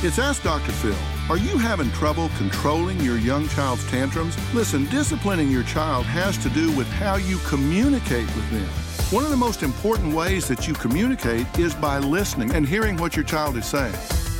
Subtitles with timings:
[0.00, 0.70] It's Ask Dr.
[0.70, 0.94] Phil.
[1.28, 4.36] Are you having trouble controlling your young child's tantrums?
[4.54, 8.68] Listen, disciplining your child has to do with how you communicate with them.
[9.12, 13.16] One of the most important ways that you communicate is by listening and hearing what
[13.16, 13.92] your child is saying.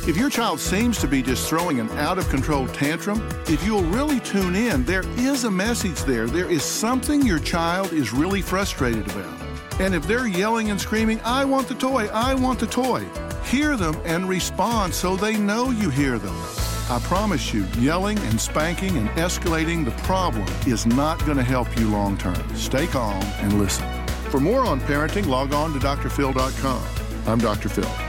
[0.07, 3.83] If your child seems to be just throwing an out of control tantrum, if you'll
[3.83, 6.27] really tune in, there is a message there.
[6.27, 9.37] There is something your child is really frustrated about.
[9.81, 13.05] And if they're yelling and screaming, I want the toy, I want the toy,
[13.49, 16.35] hear them and respond so they know you hear them.
[16.89, 21.75] I promise you, yelling and spanking and escalating the problem is not going to help
[21.77, 22.55] you long term.
[22.55, 23.87] Stay calm and listen.
[24.29, 26.83] For more on parenting, log on to drphil.com.
[27.27, 27.69] I'm Dr.
[27.69, 28.08] Phil.